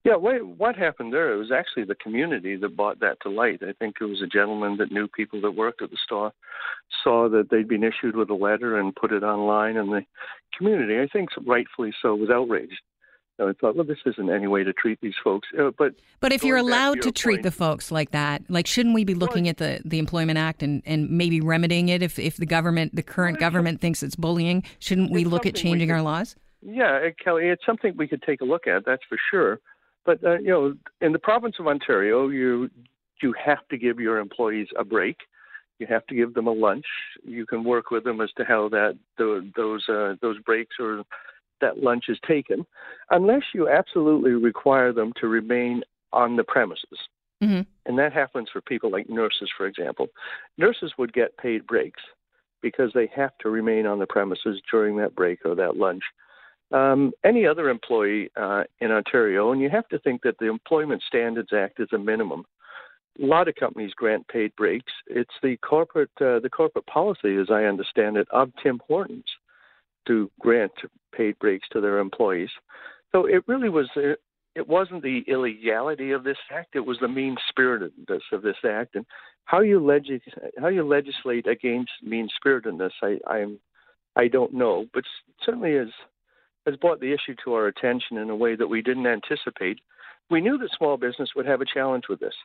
Yeah, 0.07 0.15
what 0.15 0.77
happened 0.77 1.11
there? 1.11 1.33
It 1.33 1.37
was 1.37 1.51
actually 1.51 1.83
the 1.83 1.95
community 1.95 2.55
that 2.55 2.77
brought 2.77 3.01
that 3.01 3.19
to 3.23 3.29
light. 3.29 3.61
I 3.61 3.73
think 3.73 3.97
it 3.99 4.05
was 4.05 4.21
a 4.21 4.27
gentleman 4.27 4.77
that 4.77 4.89
knew 4.89 5.09
people 5.09 5.41
that 5.41 5.51
worked 5.51 5.81
at 5.81 5.89
the 5.89 5.97
store, 6.01 6.31
saw 7.03 7.27
that 7.27 7.49
they'd 7.51 7.67
been 7.67 7.83
issued 7.83 8.15
with 8.15 8.29
a 8.29 8.33
letter 8.33 8.79
and 8.79 8.95
put 8.95 9.11
it 9.11 9.23
online, 9.23 9.75
and 9.75 9.91
the 9.91 10.05
community, 10.57 10.97
I 10.97 11.07
think 11.11 11.29
rightfully 11.45 11.93
so, 12.01 12.15
was 12.15 12.29
outraged. 12.29 12.79
And 13.37 13.49
I 13.49 13.53
thought, 13.59 13.75
well, 13.75 13.85
this 13.85 13.97
isn't 14.05 14.29
any 14.29 14.47
way 14.47 14.63
to 14.63 14.71
treat 14.71 14.99
these 15.01 15.13
folks. 15.21 15.49
Uh, 15.59 15.71
but 15.77 15.93
but 16.21 16.31
if 16.31 16.41
you're 16.41 16.57
allowed 16.57 17.01
to, 17.01 17.01
to 17.01 17.11
treat 17.11 17.35
point, 17.35 17.43
the 17.43 17.51
folks 17.51 17.91
like 17.91 18.11
that, 18.11 18.43
like 18.49 18.65
shouldn't 18.65 18.95
we 18.95 19.03
be 19.03 19.13
looking 19.13 19.43
well, 19.43 19.49
at 19.51 19.57
the, 19.57 19.81
the 19.83 19.99
Employment 19.99 20.37
Act 20.37 20.63
and, 20.63 20.81
and 20.85 21.09
maybe 21.09 21.41
remedying 21.41 21.89
it 21.89 22.01
if, 22.01 22.17
if 22.17 22.37
the 22.37 22.45
government, 22.45 22.95
the 22.95 23.03
current 23.03 23.39
government, 23.39 23.81
thinks 23.81 24.01
it's 24.03 24.15
bullying? 24.15 24.63
Shouldn't 24.79 25.11
we 25.11 25.25
look 25.25 25.45
at 25.45 25.53
changing 25.53 25.89
could, 25.89 25.95
our 25.95 26.01
laws? 26.01 26.37
Yeah, 26.61 27.09
Kelly, 27.21 27.49
it's 27.49 27.65
something 27.65 27.93
we 27.97 28.07
could 28.07 28.23
take 28.23 28.39
a 28.39 28.45
look 28.45 28.67
at. 28.67 28.85
That's 28.85 29.03
for 29.09 29.17
sure. 29.29 29.59
But 30.07 30.23
uh, 30.23 30.39
you 30.39 30.47
know, 30.47 30.73
in 31.01 31.11
the 31.11 31.19
province 31.19 31.57
of 31.59 31.67
Ontario, 31.67 32.29
you 32.29 32.71
you 33.21 33.35
have 33.43 33.67
to 33.69 33.77
give 33.77 33.99
your 33.99 34.17
employees 34.17 34.67
a 34.79 34.85
break. 34.85 35.17
You 35.79 35.85
have 35.87 36.07
to 36.07 36.15
give 36.15 36.33
them 36.33 36.47
a 36.47 36.51
lunch. 36.51 36.85
You 37.23 37.45
can 37.45 37.63
work 37.63 37.91
with 37.91 38.05
them 38.05 38.21
as 38.21 38.31
to 38.37 38.45
how 38.45 38.69
that 38.69 38.97
those 39.19 39.83
uh, 39.89 40.15
those 40.21 40.39
breaks 40.39 40.77
or 40.79 41.03
that 41.59 41.83
lunch 41.83 42.05
is 42.07 42.17
taken, 42.25 42.65
unless 43.11 43.43
you 43.53 43.67
absolutely 43.67 44.31
require 44.31 44.93
them 44.93 45.11
to 45.19 45.27
remain 45.27 45.83
on 46.13 46.37
the 46.37 46.43
premises. 46.43 46.99
Mm-hmm. 47.43 47.61
And 47.85 47.99
that 47.99 48.13
happens 48.13 48.47
for 48.51 48.61
people 48.61 48.89
like 48.89 49.09
nurses, 49.09 49.49
for 49.55 49.67
example. 49.67 50.07
Nurses 50.57 50.93
would 50.97 51.13
get 51.13 51.37
paid 51.37 51.67
breaks 51.67 52.01
because 52.61 52.91
they 52.93 53.09
have 53.15 53.37
to 53.41 53.49
remain 53.49 53.85
on 53.85 53.99
the 53.99 54.07
premises 54.07 54.61
during 54.71 54.97
that 54.97 55.15
break 55.15 55.39
or 55.45 55.53
that 55.55 55.77
lunch. 55.77 56.03
Um, 56.71 57.13
any 57.23 57.45
other 57.47 57.69
employee 57.69 58.29
uh, 58.35 58.63
in 58.81 58.91
Ontario, 58.91 59.51
and 59.51 59.61
you 59.61 59.69
have 59.69 59.87
to 59.87 59.99
think 59.99 60.21
that 60.23 60.37
the 60.39 60.47
Employment 60.47 61.01
Standards 61.07 61.53
Act 61.53 61.79
is 61.79 61.87
a 61.93 61.97
minimum. 61.97 62.43
A 63.21 63.25
lot 63.25 63.47
of 63.47 63.55
companies 63.55 63.93
grant 63.95 64.27
paid 64.27 64.53
breaks. 64.57 64.91
It's 65.07 65.33
the 65.41 65.55
corporate 65.57 66.11
uh, 66.19 66.39
the 66.39 66.49
corporate 66.51 66.85
policy, 66.85 67.37
as 67.37 67.47
I 67.49 67.63
understand 67.63 68.17
it, 68.17 68.27
of 68.31 68.51
Tim 68.61 68.81
Hortons 68.85 69.23
to 70.07 70.29
grant 70.39 70.73
paid 71.15 71.39
breaks 71.39 71.67
to 71.69 71.81
their 71.81 71.99
employees. 71.99 72.49
So 73.13 73.25
it 73.25 73.47
really 73.47 73.69
was 73.69 73.89
uh, 73.95 74.15
it 74.55 74.67
wasn't 74.67 75.03
the 75.03 75.23
illegality 75.27 76.11
of 76.11 76.23
this 76.23 76.37
act; 76.51 76.75
it 76.75 76.85
was 76.85 76.97
the 76.99 77.07
mean 77.07 77.37
spiritedness 77.49 78.23
of 78.33 78.41
this 78.41 78.57
act, 78.67 78.95
and 78.95 79.05
how 79.45 79.61
you 79.61 79.79
legis- 79.79 80.21
how 80.59 80.67
you 80.67 80.85
legislate 80.85 81.47
against 81.47 81.91
mean 82.03 82.27
spiritedness. 82.35 82.91
I 83.01 83.19
I'm 83.25 83.59
I 84.17 84.27
don't 84.27 84.53
know, 84.53 84.85
but 84.93 85.03
certainly 85.45 85.75
has 85.75 85.89
has 86.67 86.75
brought 86.75 86.99
the 86.99 87.13
issue 87.13 87.33
to 87.43 87.53
our 87.53 87.67
attention 87.67 88.17
in 88.17 88.29
a 88.29 88.35
way 88.35 88.55
that 88.55 88.67
we 88.67 88.81
didn't 88.81 89.07
anticipate. 89.07 89.79
We 90.29 90.41
knew 90.41 90.57
that 90.57 90.69
small 90.77 90.97
business 90.97 91.29
would 91.35 91.45
have 91.45 91.61
a 91.61 91.65
challenge 91.65 92.03
with 92.09 92.19
this, 92.19 92.35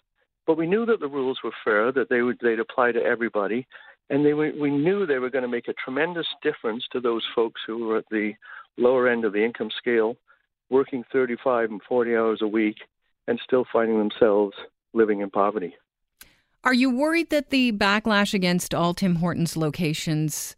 but 0.47 0.57
we 0.57 0.67
knew 0.67 0.87
that 0.87 1.01
the 1.01 1.09
rules 1.09 1.41
were 1.43 1.51
fair, 1.65 1.91
that 1.93 2.09
they 2.09 2.23
would 2.23 2.39
they'd 2.41 2.61
apply 2.61 2.93
to 2.93 3.03
everybody, 3.03 3.67
and 4.09 4.25
they 4.25 4.33
we 4.33 4.71
knew 4.71 5.05
they 5.05 5.19
were 5.19 5.31
going 5.31 5.43
to 5.43 5.49
make 5.49 5.69
a 5.69 5.75
tremendous 5.75 6.27
difference 6.43 6.85
to 6.93 7.01
those 7.01 7.25
folks 7.35 7.61
who 7.67 7.87
were 7.87 7.99
at 7.99 8.09
the 8.11 8.33
lower 8.79 9.09
end 9.09 9.25
of 9.25 9.33
the 9.33 9.45
income 9.45 9.71
scale 9.77 10.17
working 10.71 11.05
35 11.13 11.71
and 11.71 11.83
40 11.87 12.17
hours 12.17 12.39
a 12.41 12.49
week 12.49 12.77
and 13.29 13.39
still 13.45 13.67
finding 13.71 13.99
themselves 13.99 14.55
living 14.95 15.21
in 15.21 15.31
poverty. 15.31 15.75
Are 16.65 16.73
you 16.73 16.91
worried 16.91 17.31
that 17.31 17.51
the 17.51 17.73
backlash 17.73 18.33
against 18.35 18.75
all 18.75 18.95
Tim 18.95 19.17
Hortons 19.17 19.57
locations 19.57 20.57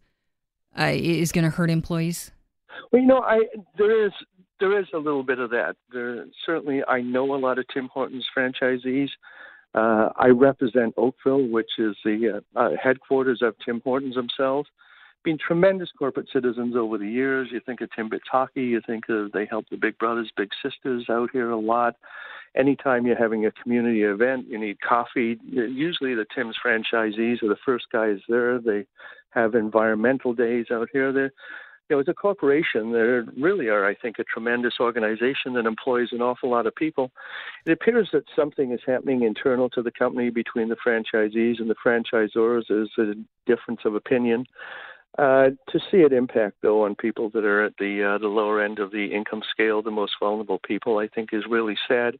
uh, 0.79 0.91
is 0.93 1.31
going 1.31 1.43
to 1.43 1.49
hurt 1.49 1.69
employees? 1.69 2.31
Well, 2.91 3.01
you 3.01 3.07
know, 3.07 3.19
I 3.19 3.41
there 3.77 4.05
is 4.05 4.11
there 4.59 4.79
is 4.79 4.85
a 4.93 4.97
little 4.97 5.23
bit 5.23 5.39
of 5.39 5.49
that. 5.51 5.75
There 5.91 6.25
certainly 6.45 6.83
I 6.87 7.01
know 7.01 7.35
a 7.35 7.37
lot 7.37 7.59
of 7.59 7.65
Tim 7.73 7.89
Hortons 7.93 8.25
franchisees. 8.35 9.09
Uh, 9.73 10.09
I 10.15 10.27
represent 10.27 10.93
Oakville, 10.95 11.47
which 11.47 11.71
is 11.77 11.95
the 12.05 12.41
uh, 12.55 12.59
uh, 12.59 12.69
headquarters 12.81 13.41
of 13.41 13.55
Tim 13.65 13.81
Hortons 13.83 14.15
themselves 14.15 14.69
been 15.25 15.37
tremendous 15.39 15.89
corporate 15.97 16.29
citizens 16.31 16.75
over 16.77 16.97
the 16.97 17.09
years. 17.09 17.49
You 17.51 17.59
think 17.59 17.81
of 17.81 17.89
Timbits 17.89 18.29
Hockey, 18.31 18.61
you 18.61 18.81
think 18.85 19.05
of 19.09 19.33
they 19.33 19.45
help 19.45 19.65
the 19.69 19.75
big 19.75 19.97
brothers, 19.97 20.31
big 20.37 20.51
sisters 20.63 21.07
out 21.09 21.31
here 21.33 21.49
a 21.49 21.59
lot. 21.59 21.95
Anytime 22.55 23.05
you're 23.05 23.17
having 23.17 23.45
a 23.45 23.51
community 23.51 24.03
event, 24.03 24.45
you 24.47 24.57
need 24.57 24.79
coffee. 24.79 25.37
Usually, 25.43 26.15
the 26.15 26.25
Tim's 26.33 26.55
franchisees 26.63 27.43
are 27.43 27.49
the 27.49 27.57
first 27.65 27.87
guys 27.91 28.19
there. 28.29 28.59
They 28.59 28.85
have 29.31 29.55
environmental 29.55 30.33
days 30.33 30.67
out 30.71 30.87
here. 30.93 31.11
They're, 31.11 31.33
you 31.89 31.95
know, 31.95 31.99
as 31.99 32.07
a 32.07 32.13
corporation, 32.13 32.91
they 32.91 33.41
really 33.41 33.67
are, 33.67 33.85
I 33.85 33.93
think, 33.93 34.17
a 34.17 34.23
tremendous 34.23 34.75
organization 34.79 35.53
that 35.53 35.67
employs 35.67 36.09
an 36.11 36.21
awful 36.21 36.49
lot 36.49 36.65
of 36.65 36.75
people. 36.75 37.11
It 37.65 37.71
appears 37.71 38.09
that 38.11 38.23
something 38.35 38.71
is 38.71 38.79
happening 38.85 39.21
internal 39.23 39.69
to 39.71 39.83
the 39.83 39.91
company 39.91 40.29
between 40.31 40.69
the 40.69 40.77
franchisees 40.85 41.59
and 41.59 41.69
the 41.69 41.75
franchisors. 41.85 42.63
There's 42.69 42.91
a 42.97 43.13
difference 43.45 43.81
of 43.85 43.95
opinion. 43.95 44.45
Uh, 45.17 45.51
to 45.69 45.79
see 45.89 45.99
it 45.99 46.11
impact 46.11 46.57
though 46.61 46.83
on 46.83 46.93
people 46.93 47.29
that 47.29 47.45
are 47.45 47.63
at 47.63 47.77
the 47.79 48.03
uh, 48.03 48.17
the 48.17 48.27
lower 48.27 48.61
end 48.61 48.79
of 48.79 48.91
the 48.91 49.05
income 49.05 49.41
scale, 49.49 49.81
the 49.81 49.89
most 49.89 50.11
vulnerable 50.19 50.59
people, 50.67 50.97
I 50.97 51.07
think 51.07 51.29
is 51.31 51.43
really 51.49 51.77
sad. 51.87 52.17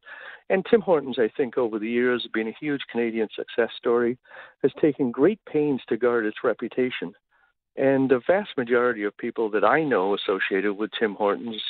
And 0.49 0.65
Tim 0.69 0.79
Hortons, 0.79 1.17
I 1.19 1.29
think, 1.35 1.57
over 1.57 1.77
the 1.77 1.89
years, 1.89 2.25
been 2.33 2.47
a 2.47 2.55
huge 2.57 2.81
Canadian 2.89 3.27
success 3.35 3.71
story, 3.77 4.17
has 4.61 4.71
taken 4.79 5.11
great 5.11 5.39
pains 5.45 5.81
to 5.89 5.97
guard 5.97 6.25
its 6.25 6.37
reputation. 6.43 7.13
And 7.77 8.09
the 8.09 8.21
vast 8.25 8.57
majority 8.57 9.03
of 9.03 9.17
people 9.17 9.49
that 9.51 9.63
I 9.63 9.83
know 9.83 10.15
associated 10.15 10.73
with 10.73 10.91
Tim 10.97 11.15
Hortons, 11.15 11.61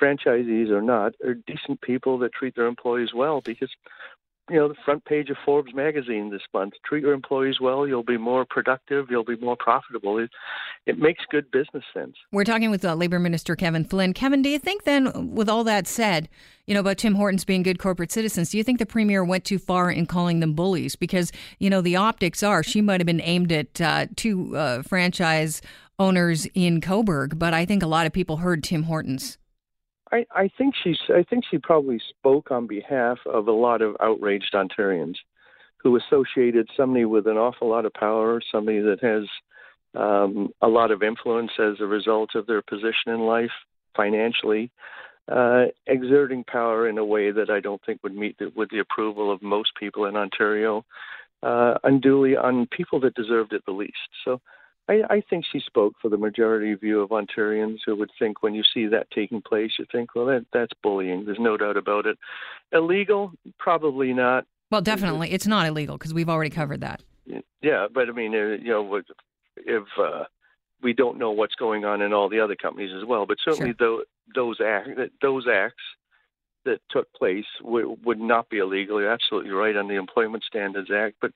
franchisees 0.00 0.70
or 0.70 0.80
not, 0.80 1.14
are 1.24 1.34
decent 1.34 1.80
people 1.82 2.18
that 2.18 2.32
treat 2.32 2.56
their 2.56 2.66
employees 2.66 3.12
well 3.14 3.40
because 3.40 3.70
you 4.50 4.56
know, 4.56 4.68
the 4.68 4.74
front 4.84 5.04
page 5.06 5.30
of 5.30 5.36
Forbes 5.44 5.74
magazine 5.74 6.30
this 6.30 6.42
month. 6.52 6.74
Treat 6.84 7.02
your 7.02 7.14
employees 7.14 7.60
well, 7.60 7.86
you'll 7.86 8.02
be 8.02 8.18
more 8.18 8.44
productive, 8.44 9.06
you'll 9.10 9.24
be 9.24 9.36
more 9.36 9.56
profitable. 9.56 10.18
It, 10.18 10.30
it 10.84 10.98
makes 10.98 11.24
good 11.30 11.50
business 11.50 11.84
sense. 11.94 12.16
We're 12.30 12.44
talking 12.44 12.70
with 12.70 12.84
uh, 12.84 12.94
Labor 12.94 13.18
Minister 13.18 13.56
Kevin 13.56 13.84
Flynn. 13.84 14.12
Kevin, 14.12 14.42
do 14.42 14.50
you 14.50 14.58
think 14.58 14.84
then, 14.84 15.34
with 15.34 15.48
all 15.48 15.64
that 15.64 15.86
said, 15.86 16.28
you 16.66 16.74
know, 16.74 16.80
about 16.80 16.98
Tim 16.98 17.14
Hortons 17.14 17.44
being 17.44 17.62
good 17.62 17.78
corporate 17.78 18.12
citizens, 18.12 18.50
do 18.50 18.58
you 18.58 18.64
think 18.64 18.78
the 18.78 18.86
Premier 18.86 19.24
went 19.24 19.44
too 19.44 19.58
far 19.58 19.90
in 19.90 20.04
calling 20.04 20.40
them 20.40 20.52
bullies? 20.52 20.94
Because, 20.94 21.32
you 21.58 21.70
know, 21.70 21.80
the 21.80 21.96
optics 21.96 22.42
are 22.42 22.62
she 22.62 22.82
might 22.82 23.00
have 23.00 23.06
been 23.06 23.22
aimed 23.22 23.50
at 23.50 23.80
uh, 23.80 24.06
two 24.14 24.56
uh, 24.56 24.82
franchise 24.82 25.62
owners 25.98 26.46
in 26.54 26.80
Cobourg, 26.80 27.38
but 27.38 27.54
I 27.54 27.64
think 27.64 27.82
a 27.82 27.86
lot 27.86 28.06
of 28.06 28.12
people 28.12 28.38
heard 28.38 28.64
Tim 28.64 28.82
Hortons. 28.82 29.38
I, 30.34 30.50
think 30.56 30.74
she's. 30.82 30.98
I 31.08 31.22
think 31.22 31.44
she 31.50 31.58
probably 31.58 32.00
spoke 32.10 32.50
on 32.50 32.66
behalf 32.66 33.18
of 33.26 33.48
a 33.48 33.52
lot 33.52 33.82
of 33.82 33.96
outraged 34.00 34.54
Ontarians 34.54 35.16
who 35.78 35.96
associated 35.96 36.68
somebody 36.76 37.04
with 37.04 37.26
an 37.26 37.36
awful 37.36 37.68
lot 37.68 37.84
of 37.84 37.92
power, 37.92 38.40
somebody 38.50 38.80
that 38.80 39.02
has 39.02 39.24
um, 39.94 40.48
a 40.62 40.68
lot 40.68 40.90
of 40.90 41.02
influence 41.02 41.50
as 41.58 41.80
a 41.80 41.86
result 41.86 42.30
of 42.34 42.46
their 42.46 42.62
position 42.62 43.08
in 43.08 43.20
life 43.20 43.50
financially, 43.94 44.70
uh, 45.30 45.66
exerting 45.86 46.42
power 46.44 46.88
in 46.88 46.98
a 46.98 47.04
way 47.04 47.30
that 47.30 47.50
I 47.50 47.60
don't 47.60 47.80
think 47.84 48.00
would 48.02 48.14
meet 48.14 48.38
the, 48.38 48.50
with 48.56 48.70
the 48.70 48.78
approval 48.78 49.30
of 49.30 49.42
most 49.42 49.72
people 49.78 50.06
in 50.06 50.16
Ontario, 50.16 50.84
uh, 51.42 51.74
unduly 51.84 52.36
on 52.36 52.66
people 52.66 52.98
that 53.00 53.14
deserved 53.14 53.52
it 53.52 53.62
the 53.66 53.72
least. 53.72 53.92
So 54.24 54.40
I, 54.88 55.02
I 55.08 55.22
think 55.28 55.44
she 55.50 55.60
spoke 55.60 55.94
for 56.00 56.08
the 56.08 56.18
majority 56.18 56.74
view 56.74 57.00
of 57.00 57.10
Ontarians 57.10 57.78
who 57.86 57.96
would 57.96 58.10
think 58.18 58.42
when 58.42 58.54
you 58.54 58.62
see 58.62 58.86
that 58.86 59.10
taking 59.10 59.40
place, 59.40 59.72
you 59.78 59.86
think, 59.90 60.14
well, 60.14 60.26
that, 60.26 60.44
that's 60.52 60.72
bullying. 60.82 61.24
There's 61.24 61.38
no 61.40 61.56
doubt 61.56 61.76
about 61.76 62.06
it. 62.06 62.18
Illegal? 62.72 63.32
Probably 63.58 64.12
not. 64.12 64.46
Well, 64.70 64.82
definitely. 64.82 65.32
It's 65.32 65.46
not 65.46 65.66
illegal 65.66 65.96
because 65.96 66.12
we've 66.12 66.28
already 66.28 66.50
covered 66.50 66.80
that. 66.82 67.02
Yeah, 67.62 67.86
but 67.92 68.08
I 68.08 68.12
mean, 68.12 68.34
uh, 68.34 68.62
you 68.62 68.68
know, 68.68 69.00
if 69.56 69.84
uh, 69.98 70.24
we 70.82 70.92
don't 70.92 71.18
know 71.18 71.30
what's 71.30 71.54
going 71.54 71.84
on 71.86 72.02
in 72.02 72.12
all 72.12 72.28
the 72.28 72.40
other 72.40 72.56
companies 72.56 72.90
as 72.94 73.06
well, 73.06 73.24
but 73.24 73.38
certainly 73.42 73.74
sure. 73.78 74.04
those, 74.34 74.58
those, 74.58 74.58
act, 74.60 74.88
those 75.22 75.46
acts 75.50 75.82
that 76.66 76.80
took 76.90 77.10
place 77.14 77.46
would, 77.62 78.04
would 78.04 78.20
not 78.20 78.50
be 78.50 78.58
illegal. 78.58 79.00
You're 79.00 79.10
absolutely 79.10 79.52
right 79.52 79.76
on 79.76 79.88
the 79.88 79.94
Employment 79.94 80.44
Standards 80.46 80.90
Act, 80.94 81.16
but 81.20 81.32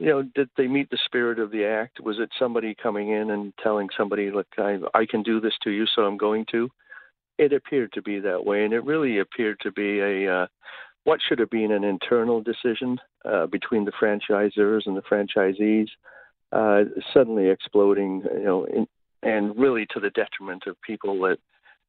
you 0.00 0.08
know, 0.08 0.22
did 0.22 0.48
they 0.56 0.66
meet 0.66 0.90
the 0.90 0.98
spirit 1.04 1.38
of 1.38 1.50
the 1.50 1.64
act? 1.64 2.00
Was 2.00 2.18
it 2.18 2.30
somebody 2.38 2.74
coming 2.74 3.10
in 3.10 3.30
and 3.30 3.52
telling 3.62 3.88
somebody, 3.96 4.30
"Look, 4.30 4.48
I, 4.58 4.78
I 4.94 5.06
can 5.06 5.22
do 5.22 5.40
this 5.40 5.54
to 5.62 5.70
you, 5.70 5.86
so 5.86 6.02
I'm 6.02 6.16
going 6.16 6.46
to"? 6.52 6.68
It 7.38 7.52
appeared 7.52 7.92
to 7.92 8.02
be 8.02 8.20
that 8.20 8.44
way, 8.44 8.64
and 8.64 8.72
it 8.72 8.84
really 8.84 9.18
appeared 9.18 9.60
to 9.60 9.72
be 9.72 10.00
a 10.00 10.32
uh, 10.32 10.46
what 11.04 11.20
should 11.26 11.38
have 11.38 11.50
been 11.50 11.70
an 11.70 11.84
internal 11.84 12.42
decision 12.42 12.98
uh, 13.24 13.46
between 13.46 13.84
the 13.84 13.92
franchisors 13.92 14.86
and 14.86 14.96
the 14.96 15.02
franchisees, 15.02 15.88
uh, 16.52 16.84
suddenly 17.12 17.48
exploding, 17.48 18.22
you 18.32 18.44
know, 18.44 18.64
in, 18.64 18.86
and 19.22 19.56
really 19.56 19.86
to 19.92 20.00
the 20.00 20.10
detriment 20.10 20.64
of 20.66 20.80
people 20.82 21.20
that 21.20 21.38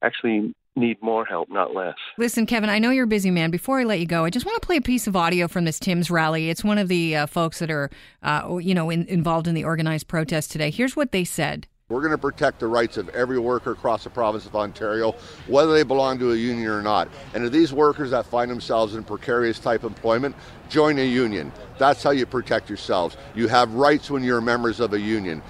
actually 0.02 0.54
need 0.76 1.02
more 1.02 1.24
help, 1.24 1.50
not 1.50 1.74
less. 1.74 1.94
Listen, 2.18 2.46
Kevin, 2.46 2.68
I 2.68 2.78
know 2.78 2.90
you're 2.90 3.04
a 3.04 3.08
busy 3.08 3.30
man. 3.30 3.50
Before 3.50 3.80
I 3.80 3.84
let 3.84 3.98
you 3.98 4.06
go, 4.06 4.24
I 4.24 4.30
just 4.30 4.44
want 4.44 4.60
to 4.60 4.66
play 4.66 4.76
a 4.76 4.82
piece 4.82 5.06
of 5.06 5.16
audio 5.16 5.48
from 5.48 5.64
this 5.64 5.78
Tim's 5.78 6.10
rally. 6.10 6.50
It's 6.50 6.62
one 6.62 6.78
of 6.78 6.88
the 6.88 7.16
uh, 7.16 7.26
folks 7.26 7.58
that 7.60 7.70
are, 7.70 7.90
uh, 8.22 8.58
you 8.60 8.74
know, 8.74 8.90
in, 8.90 9.06
involved 9.06 9.48
in 9.48 9.54
the 9.54 9.64
organized 9.64 10.06
protest 10.06 10.52
today. 10.52 10.70
Here's 10.70 10.94
what 10.94 11.12
they 11.12 11.24
said. 11.24 11.66
We're 11.88 12.00
going 12.00 12.10
to 12.10 12.18
protect 12.18 12.58
the 12.58 12.66
rights 12.66 12.96
of 12.96 13.08
every 13.10 13.38
worker 13.38 13.70
across 13.70 14.02
the 14.02 14.10
province 14.10 14.44
of 14.44 14.56
Ontario, 14.56 15.14
whether 15.46 15.72
they 15.72 15.84
belong 15.84 16.18
to 16.18 16.32
a 16.32 16.36
union 16.36 16.68
or 16.68 16.82
not. 16.82 17.08
And 17.32 17.44
to 17.44 17.48
these 17.48 17.72
workers 17.72 18.10
that 18.10 18.26
find 18.26 18.50
themselves 18.50 18.96
in 18.96 19.04
precarious 19.04 19.60
type 19.60 19.84
employment, 19.84 20.34
join 20.68 20.98
a 20.98 21.06
union. 21.06 21.52
That's 21.78 22.02
how 22.02 22.10
you 22.10 22.26
protect 22.26 22.68
yourselves. 22.68 23.16
You 23.36 23.46
have 23.46 23.72
rights 23.72 24.10
when 24.10 24.24
you're 24.24 24.40
members 24.40 24.80
of 24.80 24.94
a 24.94 25.00
union. 25.00 25.42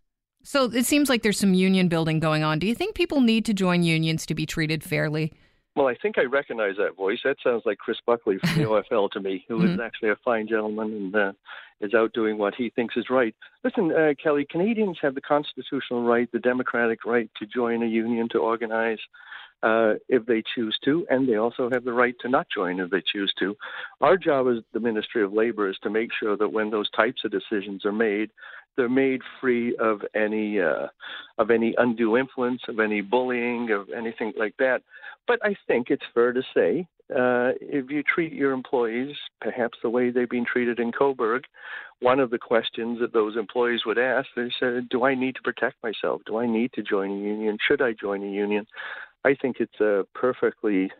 So 0.46 0.66
it 0.66 0.86
seems 0.86 1.08
like 1.08 1.22
there's 1.22 1.40
some 1.40 1.54
union 1.54 1.88
building 1.88 2.20
going 2.20 2.44
on. 2.44 2.60
Do 2.60 2.68
you 2.68 2.74
think 2.76 2.94
people 2.94 3.20
need 3.20 3.44
to 3.46 3.52
join 3.52 3.82
unions 3.82 4.24
to 4.26 4.34
be 4.34 4.46
treated 4.46 4.84
fairly? 4.84 5.32
Well, 5.74 5.88
I 5.88 5.96
think 6.00 6.18
I 6.18 6.22
recognize 6.22 6.76
that 6.78 6.96
voice. 6.96 7.18
That 7.24 7.36
sounds 7.42 7.64
like 7.66 7.78
Chris 7.78 7.96
Buckley 8.06 8.38
from 8.38 8.50
the 8.56 8.64
OFL 8.92 9.10
to 9.10 9.20
me, 9.20 9.44
who 9.48 9.58
mm-hmm. 9.58 9.74
is 9.74 9.80
actually 9.80 10.10
a 10.10 10.16
fine 10.24 10.46
gentleman 10.46 10.92
and 10.92 11.16
uh, 11.16 11.32
is 11.80 11.94
out 11.94 12.12
doing 12.12 12.38
what 12.38 12.54
he 12.54 12.70
thinks 12.70 12.96
is 12.96 13.10
right. 13.10 13.34
Listen, 13.64 13.90
uh, 13.90 14.14
Kelly, 14.22 14.46
Canadians 14.48 14.98
have 15.02 15.16
the 15.16 15.20
constitutional 15.20 16.04
right, 16.04 16.30
the 16.30 16.38
democratic 16.38 17.04
right 17.04 17.28
to 17.40 17.46
join 17.46 17.82
a 17.82 17.86
union, 17.86 18.28
to 18.30 18.38
organize 18.38 19.00
uh, 19.62 19.94
if 20.08 20.24
they 20.26 20.42
choose 20.54 20.76
to, 20.84 21.06
and 21.10 21.28
they 21.28 21.36
also 21.36 21.70
have 21.70 21.84
the 21.84 21.92
right 21.92 22.14
to 22.20 22.28
not 22.28 22.46
join 22.54 22.80
if 22.80 22.90
they 22.90 23.02
choose 23.12 23.32
to. 23.38 23.56
Our 24.00 24.16
job 24.16 24.46
as 24.48 24.62
the 24.72 24.80
Ministry 24.80 25.24
of 25.24 25.32
Labor 25.32 25.68
is 25.68 25.78
to 25.82 25.90
make 25.90 26.10
sure 26.18 26.36
that 26.36 26.52
when 26.52 26.70
those 26.70 26.90
types 26.90 27.22
of 27.24 27.30
decisions 27.30 27.84
are 27.84 27.92
made, 27.92 28.30
they're 28.76 28.88
made 28.88 29.22
free 29.40 29.74
of 29.76 30.02
any 30.14 30.60
uh, 30.60 30.88
of 31.38 31.50
any 31.50 31.74
undue 31.78 32.16
influence, 32.16 32.60
of 32.68 32.78
any 32.78 33.00
bullying, 33.00 33.70
of 33.70 33.88
anything 33.96 34.32
like 34.38 34.54
that. 34.58 34.82
But 35.26 35.40
I 35.42 35.56
think 35.66 35.88
it's 35.90 36.04
fair 36.14 36.32
to 36.32 36.42
say 36.54 36.86
uh, 37.10 37.54
if 37.60 37.90
you 37.90 38.02
treat 38.02 38.32
your 38.32 38.52
employees 38.52 39.14
perhaps 39.40 39.78
the 39.82 39.90
way 39.90 40.10
they've 40.10 40.28
been 40.28 40.44
treated 40.44 40.80
in 40.80 40.90
Cobourg, 40.92 41.42
one 42.00 42.20
of 42.20 42.30
the 42.30 42.38
questions 42.38 42.98
that 43.00 43.12
those 43.12 43.36
employees 43.36 43.82
would 43.86 43.98
ask 43.98 44.28
is, 44.36 44.52
"Do 44.90 45.04
I 45.04 45.14
need 45.14 45.36
to 45.36 45.42
protect 45.42 45.82
myself? 45.82 46.22
Do 46.26 46.38
I 46.38 46.46
need 46.46 46.72
to 46.74 46.82
join 46.82 47.10
a 47.10 47.14
union? 47.14 47.58
Should 47.66 47.80
I 47.80 47.92
join 47.92 48.22
a 48.22 48.30
union?" 48.30 48.66
I 49.26 49.34
think 49.34 49.56
it's 49.58 49.80
a 49.80 50.06
perfectly 50.14 50.92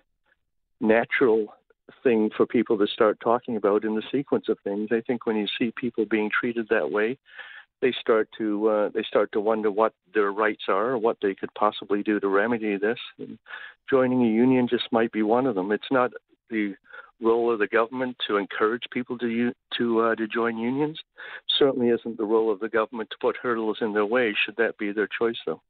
natural 0.80 1.54
thing 2.02 2.30
for 2.36 2.44
people 2.44 2.76
to 2.76 2.86
start 2.88 3.20
talking 3.20 3.56
about 3.56 3.84
in 3.84 3.94
the 3.94 4.02
sequence 4.10 4.46
of 4.48 4.58
things. 4.64 4.88
I 4.90 5.00
think 5.06 5.26
when 5.26 5.36
you 5.36 5.46
see 5.56 5.72
people 5.76 6.04
being 6.04 6.28
treated 6.28 6.66
that 6.68 6.90
way, 6.90 7.18
they 7.80 7.92
start 8.00 8.28
to 8.38 8.68
uh, 8.68 8.88
they 8.92 9.04
start 9.04 9.30
to 9.32 9.40
wonder 9.40 9.70
what 9.70 9.92
their 10.12 10.32
rights 10.32 10.64
are, 10.66 10.88
or 10.90 10.98
what 10.98 11.18
they 11.22 11.36
could 11.36 11.54
possibly 11.54 12.02
do 12.02 12.18
to 12.18 12.26
remedy 12.26 12.76
this. 12.76 12.98
And 13.20 13.38
joining 13.88 14.22
a 14.22 14.28
union 14.28 14.66
just 14.68 14.90
might 14.90 15.12
be 15.12 15.22
one 15.22 15.46
of 15.46 15.54
them. 15.54 15.70
It's 15.70 15.92
not 15.92 16.10
the 16.50 16.74
role 17.20 17.52
of 17.52 17.60
the 17.60 17.68
government 17.68 18.16
to 18.26 18.38
encourage 18.38 18.82
people 18.90 19.16
to 19.18 19.52
to 19.78 20.00
uh, 20.00 20.14
to 20.16 20.26
join 20.26 20.58
unions. 20.58 20.98
Certainly 21.60 21.90
isn't 21.90 22.16
the 22.16 22.24
role 22.24 22.50
of 22.50 22.58
the 22.58 22.68
government 22.68 23.10
to 23.10 23.16
put 23.20 23.36
hurdles 23.36 23.78
in 23.80 23.92
their 23.92 24.06
way. 24.06 24.34
Should 24.44 24.56
that 24.56 24.78
be 24.78 24.90
their 24.90 25.08
choice, 25.16 25.38
though. 25.46 25.62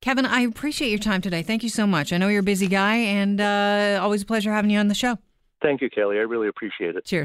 Kevin, 0.00 0.26
I 0.26 0.40
appreciate 0.40 0.90
your 0.90 0.98
time 0.98 1.20
today. 1.22 1.42
Thank 1.42 1.62
you 1.62 1.70
so 1.70 1.86
much. 1.86 2.12
I 2.12 2.18
know 2.18 2.28
you're 2.28 2.40
a 2.40 2.42
busy 2.42 2.66
guy, 2.66 2.96
and 2.96 3.40
uh, 3.40 4.00
always 4.02 4.22
a 4.22 4.26
pleasure 4.26 4.52
having 4.52 4.70
you 4.70 4.78
on 4.78 4.88
the 4.88 4.94
show. 4.94 5.18
Thank 5.62 5.80
you, 5.80 5.88
Kelly. 5.88 6.18
I 6.18 6.22
really 6.22 6.48
appreciate 6.48 6.94
it. 6.94 7.06
Cheers. 7.06 7.22